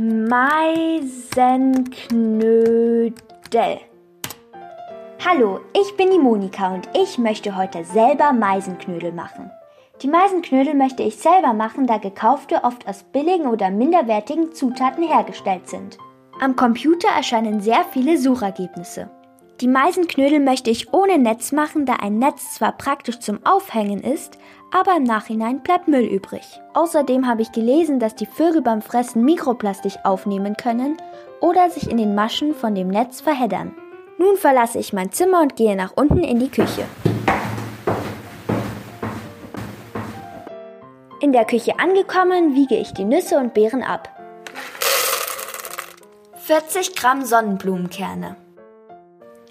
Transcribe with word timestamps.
Meisenknödel. 0.00 1.10
Hallo, 5.26 5.58
ich 5.74 5.96
bin 5.96 6.12
die 6.12 6.20
Monika 6.20 6.72
und 6.72 6.88
ich 6.96 7.18
möchte 7.18 7.56
heute 7.56 7.82
selber 7.84 8.32
Meisenknödel 8.32 9.10
machen. 9.10 9.50
Die 10.00 10.06
Meisenknödel 10.06 10.74
möchte 10.74 11.02
ich 11.02 11.16
selber 11.16 11.52
machen, 11.52 11.88
da 11.88 11.98
gekaufte 11.98 12.62
oft 12.62 12.86
aus 12.86 13.02
billigen 13.02 13.48
oder 13.48 13.72
minderwertigen 13.72 14.52
Zutaten 14.52 15.02
hergestellt 15.02 15.68
sind. 15.68 15.98
Am 16.40 16.54
Computer 16.54 17.08
erscheinen 17.16 17.60
sehr 17.60 17.84
viele 17.90 18.18
Suchergebnisse. 18.18 19.10
Die 19.60 19.66
Meisenknödel 19.66 20.38
möchte 20.38 20.70
ich 20.70 20.92
ohne 20.92 21.18
Netz 21.18 21.50
machen, 21.50 21.84
da 21.84 21.94
ein 21.94 22.20
Netz 22.20 22.54
zwar 22.54 22.70
praktisch 22.70 23.18
zum 23.18 23.44
Aufhängen 23.44 24.04
ist, 24.04 24.38
aber 24.72 24.96
im 24.96 25.02
Nachhinein 25.02 25.64
bleibt 25.64 25.88
Müll 25.88 26.04
übrig. 26.04 26.60
Außerdem 26.74 27.26
habe 27.26 27.42
ich 27.42 27.50
gelesen, 27.50 27.98
dass 27.98 28.14
die 28.14 28.26
Vögel 28.26 28.62
beim 28.62 28.82
Fressen 28.82 29.24
Mikroplastik 29.24 29.94
aufnehmen 30.04 30.56
können 30.56 30.96
oder 31.40 31.70
sich 31.70 31.90
in 31.90 31.96
den 31.96 32.14
Maschen 32.14 32.54
von 32.54 32.76
dem 32.76 32.86
Netz 32.86 33.20
verheddern. 33.20 33.74
Nun 34.16 34.36
verlasse 34.36 34.78
ich 34.78 34.92
mein 34.92 35.10
Zimmer 35.10 35.42
und 35.42 35.56
gehe 35.56 35.74
nach 35.74 35.92
unten 35.96 36.22
in 36.22 36.38
die 36.38 36.50
Küche. 36.50 36.84
In 41.20 41.32
der 41.32 41.44
Küche 41.44 41.80
angekommen, 41.80 42.54
wiege 42.54 42.76
ich 42.76 42.92
die 42.92 43.04
Nüsse 43.04 43.38
und 43.38 43.54
Beeren 43.54 43.82
ab. 43.82 44.08
40 46.36 46.94
Gramm 46.94 47.24
Sonnenblumenkerne. 47.24 48.36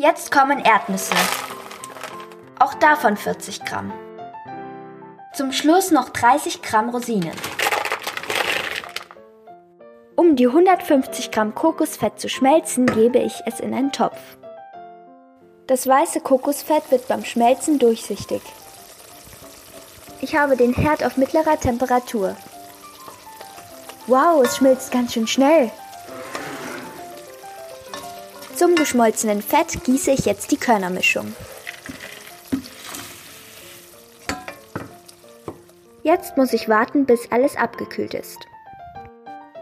Jetzt 0.00 0.30
kommen 0.30 0.60
Erdnüsse. 0.60 1.12
Auch 2.60 2.74
davon 2.74 3.16
40 3.16 3.64
Gramm. 3.64 3.92
Zum 5.34 5.50
Schluss 5.50 5.90
noch 5.90 6.10
30 6.10 6.62
Gramm 6.62 6.90
Rosinen. 6.90 7.32
Um 10.14 10.36
die 10.36 10.46
150 10.46 11.32
Gramm 11.32 11.52
Kokosfett 11.52 12.20
zu 12.20 12.28
schmelzen, 12.28 12.86
gebe 12.86 13.18
ich 13.18 13.42
es 13.44 13.58
in 13.58 13.74
einen 13.74 13.90
Topf. 13.90 14.20
Das 15.66 15.84
weiße 15.88 16.20
Kokosfett 16.20 16.92
wird 16.92 17.08
beim 17.08 17.24
Schmelzen 17.24 17.80
durchsichtig. 17.80 18.42
Ich 20.20 20.36
habe 20.36 20.56
den 20.56 20.74
Herd 20.74 21.02
auf 21.02 21.16
mittlerer 21.16 21.58
Temperatur. 21.58 22.36
Wow, 24.06 24.44
es 24.44 24.58
schmilzt 24.58 24.92
ganz 24.92 25.14
schön 25.14 25.26
schnell. 25.26 25.72
Zum 28.58 28.74
geschmolzenen 28.74 29.40
Fett 29.40 29.84
gieße 29.84 30.10
ich 30.10 30.24
jetzt 30.24 30.50
die 30.50 30.56
Körnermischung. 30.56 31.32
Jetzt 36.02 36.36
muss 36.36 36.52
ich 36.52 36.68
warten, 36.68 37.06
bis 37.06 37.30
alles 37.30 37.54
abgekühlt 37.54 38.14
ist. 38.14 38.40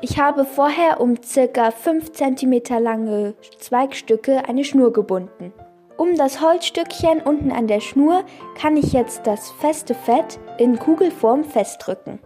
Ich 0.00 0.18
habe 0.18 0.46
vorher 0.46 0.98
um 0.98 1.18
ca. 1.20 1.72
5 1.72 2.12
cm 2.12 2.62
lange 2.82 3.34
Zweigstücke 3.58 4.48
eine 4.48 4.64
Schnur 4.64 4.94
gebunden. 4.94 5.52
Um 5.98 6.16
das 6.16 6.40
Holzstückchen 6.40 7.20
unten 7.20 7.52
an 7.52 7.66
der 7.66 7.80
Schnur 7.80 8.24
kann 8.58 8.78
ich 8.78 8.94
jetzt 8.94 9.26
das 9.26 9.50
feste 9.60 9.94
Fett 9.94 10.38
in 10.56 10.78
Kugelform 10.78 11.44
festdrücken. 11.44 12.18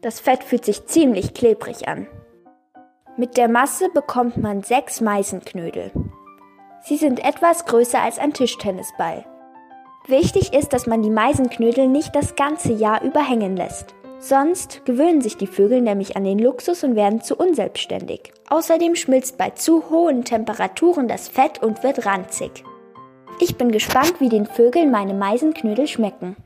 Das 0.00 0.18
Fett 0.18 0.42
fühlt 0.44 0.64
sich 0.64 0.86
ziemlich 0.86 1.34
klebrig 1.34 1.88
an. 1.88 2.06
Mit 3.18 3.36
der 3.36 3.48
Masse 3.48 3.88
bekommt 3.88 4.36
man 4.36 4.62
sechs 4.62 5.00
Meisenknödel. 5.00 5.90
Sie 6.84 6.96
sind 6.96 7.18
etwas 7.18 7.66
größer 7.66 8.00
als 8.00 8.20
ein 8.20 8.32
Tischtennisball. 8.32 9.24
Wichtig 10.06 10.54
ist, 10.54 10.72
dass 10.72 10.86
man 10.86 11.02
die 11.02 11.10
Meisenknödel 11.10 11.88
nicht 11.88 12.14
das 12.14 12.36
ganze 12.36 12.72
Jahr 12.72 13.02
über 13.02 13.20
hängen 13.20 13.56
lässt. 13.56 13.96
Sonst 14.20 14.84
gewöhnen 14.84 15.20
sich 15.20 15.36
die 15.36 15.48
Vögel 15.48 15.80
nämlich 15.80 16.16
an 16.16 16.22
den 16.22 16.38
Luxus 16.38 16.84
und 16.84 16.94
werden 16.94 17.20
zu 17.20 17.34
unselbstständig. 17.34 18.32
Außerdem 18.50 18.94
schmilzt 18.94 19.36
bei 19.36 19.50
zu 19.50 19.90
hohen 19.90 20.24
Temperaturen 20.24 21.08
das 21.08 21.28
Fett 21.28 21.60
und 21.60 21.82
wird 21.82 22.06
ranzig. 22.06 22.62
Ich 23.40 23.56
bin 23.56 23.72
gespannt, 23.72 24.14
wie 24.20 24.28
den 24.28 24.46
Vögeln 24.46 24.92
meine 24.92 25.14
Meisenknödel 25.14 25.88
schmecken. 25.88 26.36